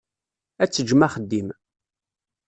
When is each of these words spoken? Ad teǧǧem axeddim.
Ad 0.63 0.69
teǧǧem 0.69 1.01
axeddim. 1.07 1.47